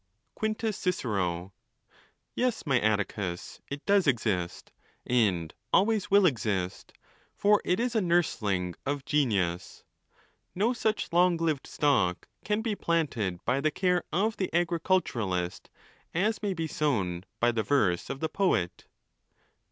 Quintus 0.33 0.75
Cicero.—Yes, 0.79 2.65
my 2.65 2.79
Atticus, 2.79 3.61
it 3.69 3.85
does 3.85 4.07
exist, 4.07 4.71
and 5.05 5.53
always 5.71 6.09
will 6.09 6.25
exist, 6.25 6.91
for 7.35 7.61
it 7.63 7.79
is 7.79 7.93
a 7.95 8.01
nursling 8.01 8.73
of 8.83 9.05
genius. 9.05 9.83
No 10.55 10.73
such 10.73 11.13
long 11.13 11.37
lived 11.37 11.67
stock 11.67 12.27
can 12.43 12.63
be 12.63 12.73
planted 12.73 13.45
by 13.45 13.61
the 13.61 13.69
care 13.69 14.03
of 14.11 14.37
the 14.37 14.51
agriculturist 14.55 15.69
as 16.15 16.41
may 16.41 16.55
be 16.55 16.65
sown 16.65 17.23
by 17.39 17.51
the 17.51 17.61
verse 17.61 18.09
of 18.09 18.21
the 18.21 18.27
poet. 18.27 18.87